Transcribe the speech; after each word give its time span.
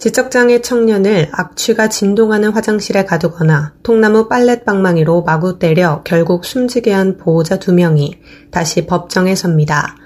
지적장애 0.00 0.62
청년을 0.62 1.28
악취가 1.30 1.90
진동하는 1.90 2.52
화장실에 2.52 3.04
가두거나 3.04 3.74
통나무 3.82 4.28
빨랫 4.28 4.64
방망이로 4.64 5.24
마구 5.24 5.58
때려 5.58 6.00
결국 6.04 6.46
숨지게 6.46 6.90
한 6.90 7.18
보호자 7.18 7.58
두 7.58 7.74
명이 7.74 8.18
다시 8.50 8.86
법정에 8.86 9.34
섭니다. 9.34 9.96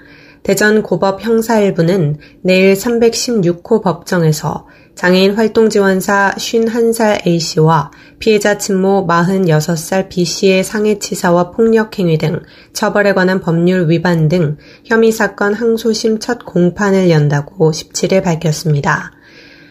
대전 0.43 0.83
고법 0.83 1.23
형사 1.23 1.61
1부는 1.61 2.17
내일 2.41 2.73
316호 2.73 3.81
법정에서 3.81 4.67
장애인 4.95 5.35
활동지원사 5.35 6.33
51살 6.37 7.25
A씨와 7.25 7.91
피해자 8.19 8.57
친모 8.57 9.07
46살 9.07 10.09
B씨의 10.09 10.65
상해치사와 10.65 11.51
폭력행위 11.51 12.17
등 12.17 12.41
처벌에 12.73 13.13
관한 13.13 13.39
법률 13.39 13.89
위반 13.89 14.27
등 14.27 14.57
혐의 14.83 15.13
사건 15.13 15.53
항소심 15.53 16.19
첫 16.19 16.43
공판을 16.43 17.09
연다고 17.09 17.71
17일 17.71 18.23
밝혔습니다. 18.23 19.13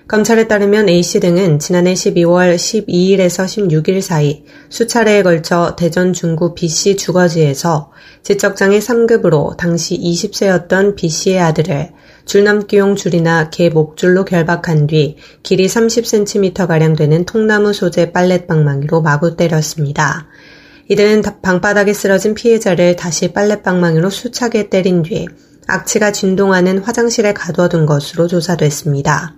검찰에 0.06 0.48
따르면 0.48 0.90
A씨 0.90 1.18
등은 1.18 1.58
지난해 1.58 1.94
12월 1.94 2.56
12일에서 2.56 3.46
16일 3.46 4.02
사이 4.02 4.44
수차례에 4.68 5.22
걸쳐 5.22 5.76
대전 5.76 6.12
중구 6.12 6.54
B씨 6.54 6.96
주거지에서 6.96 7.90
지적장애 8.22 8.80
3급으로 8.80 9.56
당시 9.56 9.98
20세였던 9.98 10.96
B씨의 10.96 11.40
아들을 11.40 11.92
줄넘기용 12.26 12.96
줄이나 12.96 13.48
개 13.48 13.70
목줄로 13.70 14.26
결박한 14.26 14.88
뒤 14.88 15.16
길이 15.42 15.66
30cm가량 15.66 16.98
되는 16.98 17.24
통나무 17.24 17.72
소재 17.72 18.12
빨랫 18.12 18.46
방망이로 18.46 19.00
마구 19.00 19.36
때렸습니다. 19.36 20.26
이들은 20.88 21.22
방바닥에 21.40 21.94
쓰러진 21.94 22.34
피해자를 22.34 22.96
다시 22.96 23.32
빨랫 23.32 23.62
방망이로 23.62 24.10
수차게 24.10 24.68
때린 24.68 25.02
뒤 25.02 25.26
악취가 25.66 26.12
진동하는 26.12 26.78
화장실에 26.78 27.32
가둬둔 27.32 27.86
것으로 27.86 28.26
조사됐습니다. 28.26 29.34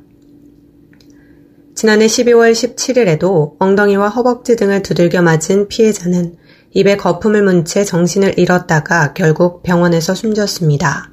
지난해 1.76 2.06
12월 2.06 2.52
17일에도 2.52 3.52
엉덩이와 3.58 4.08
허벅지 4.08 4.56
등을 4.56 4.82
두들겨 4.82 5.20
맞은 5.20 5.68
피해자는 5.68 6.36
입에 6.72 6.96
거품을 6.96 7.42
문 7.42 7.66
채 7.66 7.84
정신을 7.84 8.38
잃었다가 8.38 9.12
결국 9.12 9.62
병원에서 9.62 10.14
숨졌습니다. 10.14 11.10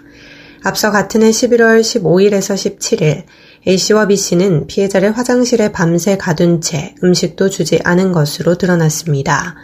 앞서 0.63 0.89
같은 0.89 1.21
해 1.21 1.31
11월 1.31 1.81
15일에서 1.81 2.55
17일 2.55 3.23
A씨와 3.67 4.07
B씨는 4.07 4.67
피해자를 4.67 5.11
화장실에 5.11 5.73
밤새 5.73 6.15
가둔 6.17 6.61
채 6.61 6.95
음식도 7.03 7.49
주지 7.49 7.81
않은 7.83 8.13
것으로 8.13 8.57
드러났습니다. 8.57 9.55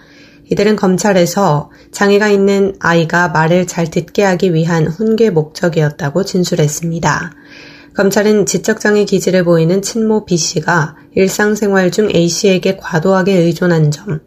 이들은 0.51 0.75
검찰에서 0.75 1.71
장애가 1.93 2.27
있는 2.27 2.75
아이가 2.81 3.29
말을 3.29 3.67
잘 3.67 3.89
듣게 3.89 4.23
하기 4.23 4.53
위한 4.53 4.87
훈계 4.87 5.29
목적이었다고 5.29 6.25
진술했습니다. 6.25 7.35
검찰은 7.95 8.45
지적장애 8.45 9.05
기질을 9.05 9.43
보이는 9.43 9.81
친모 9.81 10.25
B씨가 10.25 10.95
일상생활 11.15 11.91
중 11.91 12.09
A씨에게 12.13 12.77
과도하게 12.77 13.33
의존한 13.33 13.91
점, 13.91 14.21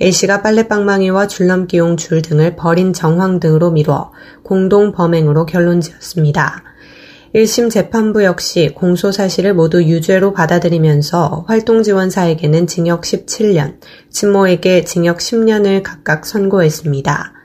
A씨가 0.00 0.42
빨래방망이와 0.42 1.26
줄넘기용 1.26 1.96
줄 1.96 2.22
등을 2.22 2.56
버린 2.56 2.92
정황 2.92 3.40
등으로 3.40 3.70
미뤄 3.70 4.12
공동 4.42 4.92
범행으로 4.92 5.46
결론 5.46 5.80
지었습니다. 5.80 6.62
1심 7.34 7.70
재판부 7.70 8.24
역시 8.24 8.70
공소 8.74 9.12
사실을 9.12 9.52
모두 9.52 9.82
유죄로 9.82 10.32
받아들이면서 10.32 11.44
활동 11.48 11.82
지원사에게는 11.82 12.66
징역 12.66 13.02
17년, 13.02 13.78
친모에게 14.10 14.84
징역 14.84 15.18
10년을 15.18 15.82
각각 15.82 16.24
선고했습니다. 16.24 17.35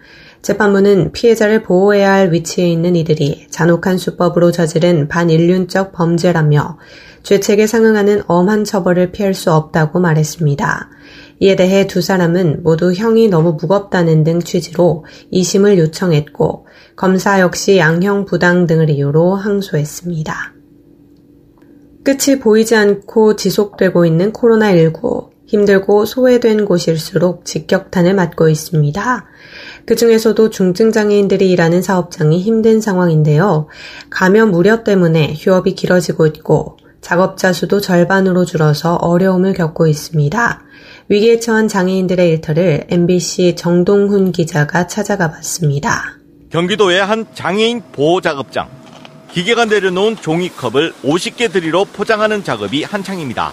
재판부는 0.41 1.11
피해자를 1.11 1.61
보호해야 1.61 2.11
할 2.11 2.33
위치에 2.33 2.67
있는 2.67 2.95
이들이 2.95 3.47
잔혹한 3.49 3.97
수법으로 3.97 4.51
저지른 4.51 5.07
반인륜적 5.07 5.91
범죄라며 5.91 6.79
죄책에 7.23 7.67
상응하는 7.67 8.23
엄한 8.27 8.63
처벌을 8.63 9.11
피할 9.11 9.33
수 9.33 9.51
없다고 9.51 9.99
말했습니다. 9.99 10.89
이에 11.39 11.55
대해 11.55 11.87
두 11.87 12.01
사람은 12.01 12.61
모두 12.63 12.93
형이 12.93 13.27
너무 13.27 13.57
무겁다는 13.59 14.23
등 14.23 14.39
취지로 14.39 15.05
2심을 15.33 15.77
요청했고 15.77 16.67
검사 16.95 17.39
역시 17.39 17.77
양형 17.77 18.25
부당 18.25 18.67
등을 18.67 18.89
이유로 18.89 19.35
항소했습니다. 19.35 20.53
끝이 22.03 22.39
보이지 22.39 22.75
않고 22.75 23.35
지속되고 23.35 24.05
있는 24.05 24.33
코로나19 24.33 25.30
힘들고 25.51 26.05
소외된 26.05 26.63
곳일수록 26.63 27.43
직격탄을 27.43 28.13
맞고 28.13 28.47
있습니다. 28.47 29.25
그 29.85 29.95
중에서도 29.97 30.49
중증장애인들이 30.49 31.51
일하는 31.51 31.81
사업장이 31.81 32.41
힘든 32.41 32.79
상황인데요. 32.79 33.67
감염 34.09 34.53
우려 34.53 34.85
때문에 34.85 35.33
휴업이 35.37 35.75
길어지고 35.75 36.25
있고 36.27 36.77
작업자 37.01 37.51
수도 37.51 37.81
절반으로 37.81 38.45
줄어서 38.45 38.95
어려움을 38.95 39.51
겪고 39.51 39.87
있습니다. 39.87 40.63
위기에 41.09 41.39
처한 41.39 41.67
장애인들의 41.67 42.29
일터를 42.29 42.85
MBC 42.87 43.55
정동훈 43.57 44.31
기자가 44.31 44.87
찾아가 44.87 45.31
봤습니다. 45.31 46.15
경기도의 46.49 47.05
한 47.05 47.25
장애인 47.33 47.81
보호 47.91 48.21
작업장. 48.21 48.69
기계가 49.33 49.65
내려놓은 49.65 50.15
종이컵을 50.15 50.93
50개 51.03 51.51
드리로 51.51 51.85
포장하는 51.85 52.45
작업이 52.45 52.83
한창입니다. 52.83 53.51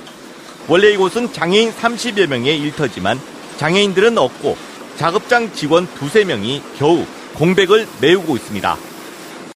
원래 0.69 0.91
이곳은 0.91 1.33
장애인 1.33 1.73
30여 1.73 2.27
명의 2.29 2.59
일터지만 2.61 3.19
장애인들은 3.57 4.19
없고 4.19 4.57
작업장 4.97 5.53
직원 5.55 5.87
두세 5.95 6.25
명이 6.25 6.63
겨우 6.79 7.05
공백을 7.37 7.87
메우고 8.01 8.37
있습니다. 8.37 8.77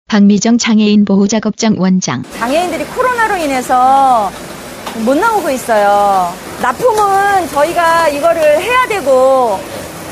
박미정 0.07 0.59
장애인 0.59 1.05
보호작업장 1.05 1.77
원장. 1.79 2.23
장애인들이 2.39 2.85
코로나로 2.85 3.37
인해서 3.37 4.31
못 5.05 5.15
나오고 5.15 5.51
있어요. 5.51 6.33
납품은 6.63 7.49
저희가 7.49 8.09
이거를 8.09 8.41
해야 8.61 8.87
되고 8.89 9.59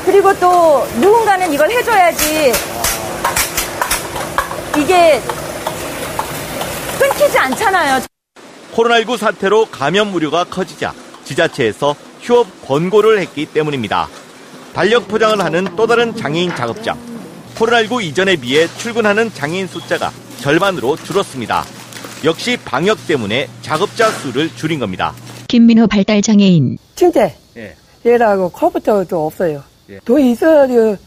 그리고 0.05 0.37
또 0.39 0.85
누군가는 0.99 1.51
이걸 1.53 1.69
해줘야지 1.71 2.51
이게 4.77 5.21
끊기지 6.99 7.37
않잖아요. 7.37 8.10
코로나19 8.73 9.17
사태로 9.17 9.65
감염 9.65 10.13
우려가 10.13 10.43
커지자 10.43 10.93
지자체에서 11.23 11.95
휴업 12.21 12.47
권고를 12.65 13.19
했기 13.19 13.45
때문입니다. 13.45 14.07
달력 14.73 15.07
포장을 15.07 15.39
하는 15.43 15.75
또 15.75 15.87
다른 15.87 16.15
장애인 16.15 16.55
작업장. 16.55 16.97
코로나19 17.55 18.03
이전에 18.03 18.37
비해 18.37 18.67
출근하는 18.77 19.31
장애인 19.33 19.67
숫자가 19.67 20.11
절반으로 20.39 20.95
줄었습니다. 20.97 21.63
역시 22.23 22.57
방역 22.63 23.05
때문에 23.07 23.47
작업자 23.61 24.09
수를 24.09 24.53
줄인 24.55 24.79
겁니다. 24.79 25.13
김민호 25.47 25.87
발달 25.87 26.21
장애인. 26.21 26.77
침대. 26.95 27.35
예. 27.57 27.75
얘라고 28.05 28.49
컴퓨터도 28.49 29.25
없어요. 29.25 29.63
예. 29.89 29.99
돈 30.05 30.21
있어야지 30.21 30.97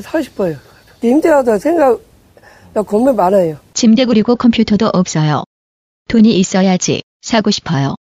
사고 0.00 0.22
싶어요. 0.22 0.56
힘들어서 1.02 1.58
생각, 1.58 2.00
나 2.72 2.82
고민 2.82 3.14
많아요. 3.14 3.56
침대 3.74 4.04
그리고 4.04 4.36
컴퓨터도 4.36 4.88
없어요. 4.92 5.44
돈이 6.08 6.34
있어야지 6.38 7.02
사고 7.22 7.50
싶어요. 7.50 7.94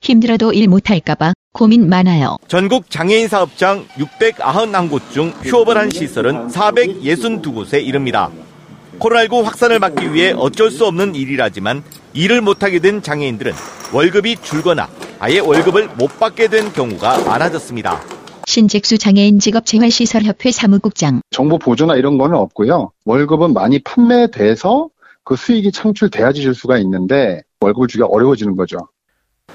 힘들어도 0.00 0.52
일 0.52 0.68
못할까봐 0.68 1.32
고민 1.52 1.88
많아요. 1.88 2.36
전국 2.48 2.90
장애인 2.90 3.28
사업장 3.28 3.86
691곳 3.96 5.12
중 5.12 5.32
휴업을 5.42 5.76
한 5.76 5.90
시설은 5.90 6.48
462곳에 6.48 7.84
이릅니다. 7.84 8.30
코로나19 8.98 9.42
확산을 9.42 9.78
막기 9.78 10.12
위해 10.12 10.32
어쩔 10.36 10.70
수 10.70 10.86
없는 10.86 11.14
일이라지만 11.14 11.82
일을 12.14 12.40
못하게 12.40 12.78
된 12.78 13.02
장애인들은 13.02 13.52
월급이 13.92 14.36
줄거나 14.42 14.88
아예 15.18 15.38
월급을 15.38 15.88
못 15.98 16.18
받게 16.18 16.48
된 16.48 16.72
경우가 16.72 17.24
많아졌습니다. 17.24 18.00
신직수 18.46 18.98
장애인 18.98 19.38
직업재활시설협회 19.38 20.50
사무국장. 20.50 21.20
정보 21.30 21.58
보조나 21.58 21.96
이런 21.96 22.18
거는 22.18 22.36
없고요. 22.36 22.90
월급은 23.04 23.54
많이 23.54 23.78
판매돼서 23.78 24.88
그 25.24 25.36
수익이 25.36 25.72
창출돼야지 25.72 26.42
줄 26.42 26.54
수가 26.54 26.78
있는데 26.78 27.42
월급을 27.60 27.88
주기가 27.88 28.06
어려워지는 28.06 28.56
거죠. 28.56 28.78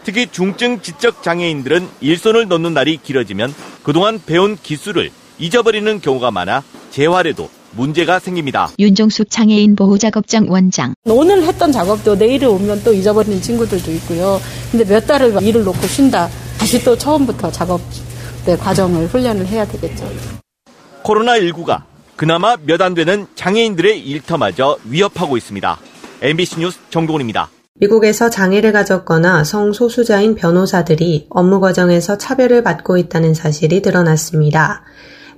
특히 0.03 0.27
중증 0.27 0.81
지적 0.81 1.23
장애인들은 1.23 1.87
일손을 2.01 2.47
놓는 2.47 2.73
날이 2.73 2.97
길어지면 2.97 3.53
그동안 3.83 4.21
배운 4.25 4.55
기술을 4.55 5.09
잊어버리는 5.39 5.99
경우가 5.99 6.31
많아 6.31 6.63
재활에도 6.91 7.49
문제가 7.71 8.19
생깁니다. 8.19 8.71
윤종숙 8.79 9.29
장애인 9.29 9.75
보호작업장 9.75 10.47
원장. 10.49 10.93
오늘 11.05 11.43
했던 11.43 11.71
작업도 11.71 12.17
내일 12.17 12.45
오면 12.45 12.83
또 12.83 12.93
잊어버리는 12.93 13.41
친구들도 13.41 13.91
있고요. 13.91 14.39
근데 14.71 14.85
몇 14.85 15.05
달을 15.05 15.41
일을 15.43 15.63
놓고 15.63 15.85
쉰다. 15.85 16.29
다시 16.57 16.83
또 16.83 16.97
처음부터 16.97 17.51
작업 17.51 17.81
네, 18.45 18.55
과정을 18.55 19.07
훈련을 19.07 19.45
해야 19.47 19.65
되겠죠. 19.65 20.09
코로나19가 21.03 21.83
그나마 22.17 22.57
몇 22.65 22.81
안 22.81 22.95
되는 22.95 23.27
장애인들의 23.35 23.99
일터마저 23.99 24.77
위협하고 24.89 25.37
있습니다. 25.37 25.77
MBC 26.23 26.59
뉴스 26.59 26.79
정동훈입니다. 26.89 27.49
미국에서 27.75 28.31
장애를 28.31 28.71
가졌거나 28.71 29.43
성소수자인 29.43 30.33
변호사들이 30.33 31.27
업무 31.29 31.59
과정에서 31.59 32.17
차별을 32.17 32.63
받고 32.63 32.97
있다는 32.97 33.35
사실이 33.35 33.83
드러났습니다. 33.83 34.83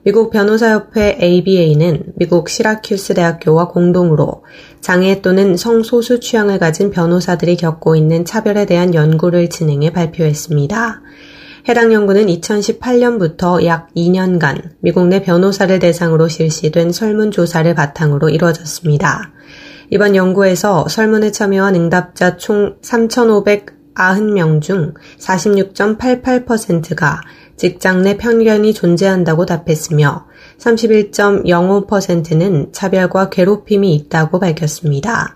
미국 0.04 0.32
변호사협회 0.32 1.18
ABA는 1.22 2.14
미국 2.16 2.48
시라큐스 2.48 3.16
대학교와 3.16 3.68
공동으로 3.68 4.46
장애 4.80 5.22
또는 5.22 5.58
성소수 5.58 6.22
취향을 6.22 6.60
가진 6.60 6.92
변호사들이 6.92 7.58
겪고 7.58 7.98
있는 7.98 8.24
차별에 8.24 8.66
대한 8.66 8.96
연구를 8.96 9.50
진행해 9.50 9.92
발표했습니다. 9.92 11.02
해당 11.70 11.94
연구는 11.94 12.26
2018년부터 12.26 13.64
약 13.64 13.94
2년간 13.96 14.72
미국 14.80 15.08
내 15.08 15.22
변호사를 15.22 15.78
대상으로 15.78 16.28
실시된 16.28 16.92
설문조사를 16.92 17.76
바탕으로 17.76 18.30
이루어졌습니다. 18.30 19.32
이번 19.92 20.16
연구에서 20.16 20.88
설문에 20.88 21.32
참여한 21.32 21.76
응답자 21.76 22.38
총 22.38 22.78
3,590명 22.82 24.64
중 24.64 24.96
46.88%가 25.20 27.22
직장 27.56 28.02
내 28.02 28.18
편견이 28.18 28.74
존재한다고 28.74 29.46
답했으며 29.46 30.26
31.05%는 30.58 32.72
차별과 32.72 33.30
괴롭힘이 33.30 33.94
있다고 33.94 34.40
밝혔습니다. 34.40 35.36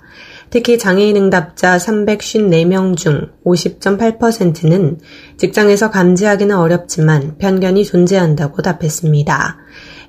특히 0.53 0.77
장애인 0.77 1.17
응답자 1.17 1.77
354명 1.77 2.95
중 2.95 3.29
50.8%는 3.43 4.99
직장에서 5.35 5.89
감지하기는 5.89 6.55
어렵지만 6.55 7.39
편견이 7.39 7.83
존재한다고 7.83 8.61
답했습니다. 8.61 9.57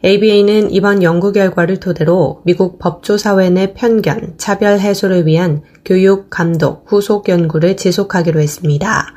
ABA는 0.04 0.70
이번 0.70 1.02
연구 1.02 1.32
결과를 1.32 1.80
토대로 1.80 2.42
미국 2.44 2.78
법조사회 2.78 3.48
내 3.48 3.72
편견, 3.72 4.34
차별 4.36 4.80
해소를 4.80 5.26
위한 5.26 5.62
교육, 5.82 6.28
감독, 6.28 6.84
후속 6.92 7.30
연구를 7.30 7.78
지속하기로 7.78 8.38
했습니다. 8.38 9.14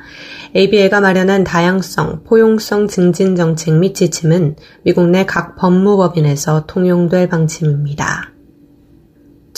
ABA가 0.56 1.02
마련한 1.02 1.44
다양성, 1.44 2.22
포용성 2.24 2.88
증진 2.88 3.36
정책 3.36 3.74
및 3.74 3.94
지침은 3.94 4.56
미국 4.82 5.10
내 5.10 5.26
각 5.26 5.56
법무법인에서 5.56 6.64
통용될 6.66 7.28
방침입니다. 7.28 8.37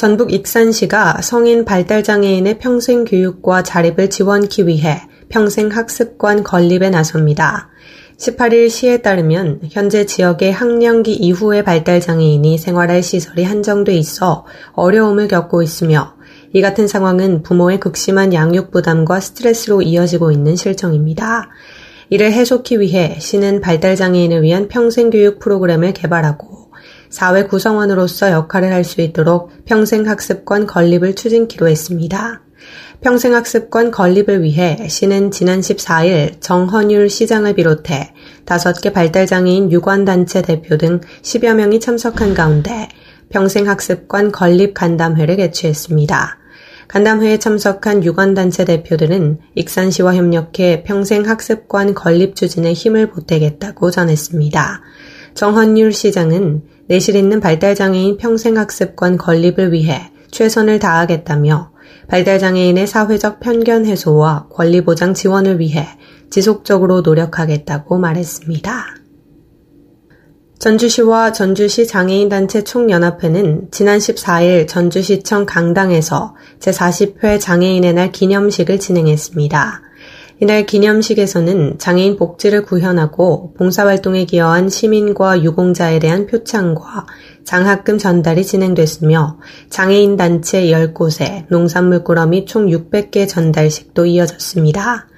전북 0.01 0.33
익산시가 0.33 1.21
성인 1.21 1.67
발달장애인의 1.67 2.59
평생 2.59 3.05
교육과 3.05 3.63
자립을 3.63 4.09
지원하기 4.09 4.67
위해 4.67 5.03
평생 5.29 5.69
학습관 5.69 6.43
건립에 6.43 6.89
나섭니다. 6.89 7.69
18일 8.17 8.71
시에 8.71 9.03
따르면 9.03 9.61
현재 9.71 10.07
지역의 10.07 10.53
학령기 10.53 11.13
이후의 11.13 11.65
발달장애인이 11.65 12.57
생활할 12.57 13.03
시설이 13.03 13.45
한정돼 13.45 13.95
있어 13.97 14.47
어려움을 14.73 15.29
겪고 15.29 15.61
있으며 15.61 16.15
이 16.55 16.63
같은 16.63 16.89
상황은 16.89 17.43
부모의 17.43 17.79
극심한 17.79 18.33
양육 18.33 18.71
부담과 18.71 19.21
스트레스로 19.21 19.83
이어지고 19.83 20.33
있는 20.33 20.57
실정입니다. 20.57 21.51
이를 22.09 22.33
해소하기 22.33 22.81
위해 22.81 23.19
시는 23.21 23.61
발달장애인을 23.61 24.41
위한 24.45 24.69
평생교육 24.69 25.41
프로그램을 25.41 25.93
개발하고 25.93 26.60
사회 27.11 27.45
구성원으로서 27.45 28.31
역할을 28.31 28.73
할 28.73 28.85
수 28.85 29.01
있도록 29.01 29.51
평생학습관 29.67 30.67
건립을 30.67 31.15
추진키로 31.15 31.69
했습니다. 31.69 32.43
평생학습관 33.03 33.91
건립을 33.91 34.43
위해 34.43 34.87
시는 34.89 35.31
지난 35.31 35.61
14일 35.61 36.41
정헌율 36.41 37.11
시장을 37.11 37.55
비롯해 37.55 38.13
5개 38.47 38.93
발달장애인 38.93 39.73
유관단체 39.73 40.43
대표 40.43 40.77
등 40.77 41.01
10여 41.23 41.55
명이 41.55 41.81
참석한 41.81 42.35
가운데 42.35 42.89
평생학습관 43.31 44.33
건립 44.33 44.75
간담회를 44.75 45.37
개최했습니다. 45.37 46.39
간담회에 46.89 47.39
참석한 47.39 48.05
유관단체 48.05 48.65
대표들은 48.65 49.39
익산시와 49.55 50.17
협력해 50.17 50.83
평생학습관 50.85 51.95
건립 51.95 52.35
추진에 52.35 52.73
힘을 52.73 53.11
보태겠다고 53.11 53.91
전했습니다. 53.91 54.83
정헌율 55.35 55.93
시장은 55.93 56.63
내실 56.91 57.15
있는 57.15 57.39
발달장애인 57.39 58.17
평생학습관 58.17 59.17
건립을 59.17 59.73
위해 59.73 60.11
최선을 60.33 60.81
다하겠다며 60.81 61.71
발달장애인의 62.09 62.89
사회적 62.89 63.39
편견 63.39 63.87
해소와 63.87 64.49
권리 64.51 64.81
보장 64.85 65.15
지원을 65.15 65.61
위해 65.61 65.87
지속적으로 66.31 67.03
노력하겠다고 67.03 67.97
말했습니다. 67.97 68.87
전주시와 70.59 71.31
전주시 71.31 71.87
장애인단체 71.87 72.65
총연합회는 72.65 73.69
지난 73.71 73.99
14일 74.01 74.67
전주시청 74.67 75.47
강당에서 75.47 76.35
제40회 76.59 77.39
장애인의 77.39 77.95
날 77.95 78.11
기념식을 78.11 78.81
진행했습니다. 78.81 79.90
이날 80.43 80.65
기념식에서는 80.65 81.79
장애인 81.79 82.17
복지를 82.17 82.63
구현하고 82.63 83.53
봉사활동에 83.59 84.25
기여한 84.25 84.71
시민과 84.71 85.43
유공자에 85.43 85.99
대한 85.99 86.27
표창과 86.27 87.07
장학금 87.45 87.99
전달이 87.99 88.47
진행됐으며 88.47 89.39
장애인 89.69 90.17
단체 90.17 90.63
10곳에 90.63 91.45
농산물 91.51 92.05
꾸러미 92.05 92.47
총 92.47 92.69
600개 92.69 93.29
전달식도 93.29 94.07
이어졌습니다. 94.07 95.09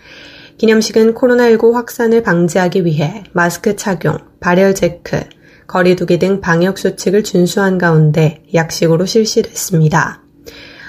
기념식은 0.59 1.15
코로나19 1.15 1.73
확산을 1.73 2.25
방지하기 2.25 2.85
위해 2.85 3.23
마스크 3.33 3.77
착용, 3.77 4.19
발열 4.41 4.75
체크, 4.75 5.21
거리두기 5.69 6.19
등 6.19 6.41
방역 6.41 6.79
수칙을 6.79 7.23
준수한 7.23 7.79
가운데 7.79 8.43
약식으로 8.53 9.07
실시됐습니다. 9.07 10.22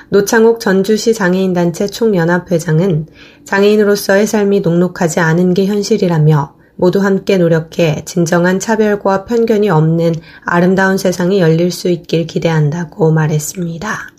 노창욱 0.10 0.60
전주시 0.60 1.14
장애인단체 1.14 1.88
총연합회장은 1.88 3.08
장애인으로서의 3.46 4.28
삶이 4.28 4.62
녹록하지 4.62 5.20
않은 5.20 5.54
게 5.54 5.66
현실이라며 5.66 6.56
모두 6.76 7.00
함께 7.00 7.38
노력해 7.38 8.04
진정한 8.06 8.60
차별과 8.60 9.26
편견이 9.26 9.70
없는 9.70 10.16
아름다운 10.44 10.98
세상이 10.98 11.40
열릴 11.40 11.72
수 11.72 11.90
있길 11.90 12.28
기대한다고 12.28 13.12
말했습니다. 13.12 14.14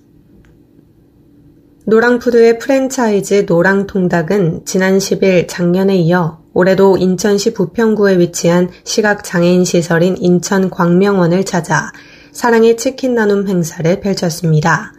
노랑푸드의 1.86 2.58
프랜차이즈 2.58 3.44
노랑통닭은 3.46 4.64
지난 4.64 4.98
10일 4.98 5.46
작년에 5.48 5.96
이어 5.96 6.40
올해도 6.54 6.96
인천시 6.96 7.52
부평구에 7.52 8.18
위치한 8.18 8.70
시각장애인 8.84 9.64
시설인 9.64 10.16
인천 10.18 10.70
광명원을 10.70 11.44
찾아 11.44 11.90
사랑의 12.32 12.76
치킨 12.78 13.14
나눔 13.14 13.48
행사를 13.48 14.00
펼쳤습니다. 14.00 14.94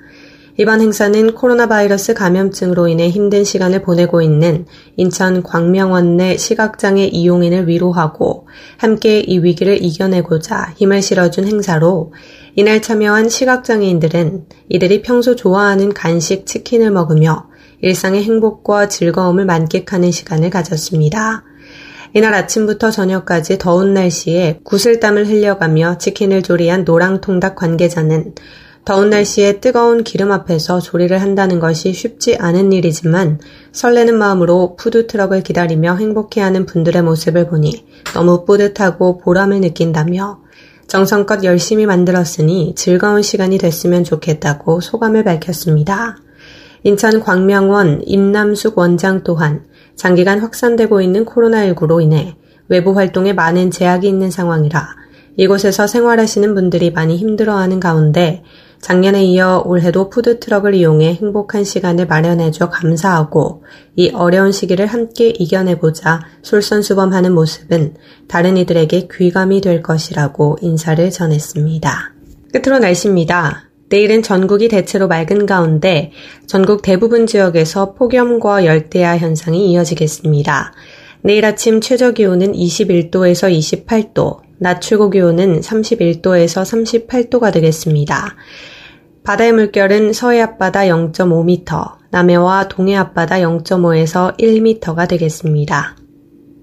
이번 0.58 0.80
행사는 0.80 1.34
코로나 1.34 1.68
바이러스 1.68 2.14
감염증으로 2.14 2.88
인해 2.88 3.10
힘든 3.10 3.44
시간을 3.44 3.82
보내고 3.82 4.22
있는 4.22 4.66
인천 4.96 5.44
광명원 5.44 6.16
내 6.16 6.38
시각장애 6.38 7.04
이용인을 7.08 7.68
위로하고 7.68 8.48
함께 8.78 9.20
이 9.20 9.40
위기를 9.40 9.84
이겨내고자 9.84 10.74
힘을 10.78 11.02
실어준 11.02 11.46
행사로 11.46 12.14
이날 12.56 12.82
참여한 12.82 13.28
시각장애인들은 13.28 14.46
이들이 14.70 15.02
평소 15.02 15.36
좋아하는 15.36 15.94
간식 15.94 16.46
치킨을 16.46 16.90
먹으며 16.90 17.50
일상의 17.82 18.24
행복과 18.24 18.88
즐거움을 18.88 19.44
만끽하는 19.44 20.12
시간을 20.12 20.52
가졌습니다. 20.52 21.44
이날 22.14 22.34
아침부터 22.34 22.92
저녁까지 22.92 23.58
더운 23.58 23.94
날씨에 23.94 24.62
구슬땀을 24.64 25.28
흘려가며 25.28 25.98
치킨을 25.98 26.44
조리한 26.44 26.86
노랑통닭 26.86 27.58
관계자는 27.58 28.36
더운 28.86 29.10
날씨에 29.10 29.60
뜨거운 29.60 30.04
기름 30.04 30.32
앞에서 30.32 30.80
조리를 30.80 31.20
한다는 31.20 31.60
것이 31.60 31.92
쉽지 31.92 32.38
않은 32.38 32.72
일이지만 32.72 33.40
설레는 33.72 34.16
마음으로 34.16 34.76
푸드트럭을 34.76 35.42
기다리며 35.42 35.96
행복해하는 35.96 36.68
분들의 36.68 37.02
모습을 37.02 37.48
보니 37.48 37.84
너무 38.14 38.46
뿌듯하고 38.46 39.18
보람을 39.18 39.62
느낀다며 39.62 40.40
정성껏 40.86 41.44
열심히 41.44 41.88
만들었으니 41.88 42.76
즐거운 42.76 43.24
시간이 43.24 43.58
됐으면 43.58 44.04
좋겠다고 44.04 44.82
소감을 44.82 45.24
밝혔습니다. 45.24 46.18
인천 46.84 47.20
광명원 47.22 48.04
임남숙 48.06 48.78
원장 48.78 49.24
또한 49.24 49.66
장기간 49.96 50.40
확산되고 50.40 51.02
있는 51.02 51.26
코로나19로 51.26 52.04
인해 52.04 52.36
외부 52.68 52.96
활동에 52.96 53.34
많은 53.34 53.72
제약이 53.72 54.08
있는 54.08 54.30
상황이라 54.30 54.90
이곳에서 55.38 55.88
생활하시는 55.88 56.54
분들이 56.54 56.92
많이 56.92 57.18
힘들어하는 57.18 57.80
가운데 57.80 58.44
작년에 58.82 59.24
이어 59.24 59.64
올해도 59.66 60.10
푸드트럭을 60.10 60.76
이용해 60.76 61.16
행복한 61.16 61.64
시간을 61.64 62.08
마련해줘 62.08 62.70
감사하고 62.70 63.64
이 63.96 64.12
어려운 64.12 64.52
시기를 64.52 64.86
함께 64.86 65.30
이겨내보자 65.30 66.22
솔선수범하는 66.44 67.34
모습은 67.34 67.96
다른 68.28 68.58
이들에게 68.58 69.08
귀감이 69.12 69.62
될 69.62 69.82
것이라고 69.82 70.58
인사를 70.62 71.10
전했습니다. 71.10 72.14
끝으로 72.54 72.80
날씨입니다. 72.80 73.70
내일은 73.90 74.24
전국이 74.24 74.68
대체로 74.68 75.08
맑은 75.08 75.46
가운데 75.46 76.12
전국 76.48 76.82
대부분 76.82 77.28
지역에서 77.28 77.94
폭염과 77.94 78.66
열대야 78.66 79.18
현상이 79.18 79.72
이어지겠습니다. 79.72 80.74
내일 81.22 81.46
아침 81.46 81.82
최저 81.82 82.12
기온은 82.12 82.54
21도에서 82.54 83.52
28도, 83.52 84.45
낮 84.58 84.82
최고 84.82 85.10
기온은 85.10 85.60
31도에서 85.60 87.08
38도가 87.08 87.52
되겠습니다. 87.54 88.36
바다의 89.24 89.54
물결은 89.54 90.14
서해 90.14 90.42
앞바다 90.42 90.82
0.5m, 90.82 91.96
남해와 92.12 92.68
동해 92.68 92.96
앞바다 92.96 93.38
0.5에서 93.38 94.38
1m가 94.38 95.08
되겠습니다. 95.10 95.98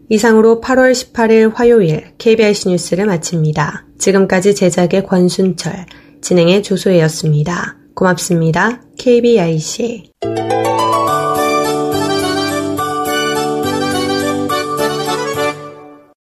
이상으로 0.09 0.61
8월 0.61 0.93
18일 0.93 1.55
화요일 1.55 2.13
KBIC 2.19 2.69
뉴스를 2.69 3.07
마칩니다. 3.07 3.87
지금까지 3.99 4.55
제작의 4.55 5.07
권순철, 5.07 5.87
진행의 6.21 6.63
조소혜였습니다. 6.63 7.77
고맙습니다. 7.95 8.83
KBIC. 8.99 10.13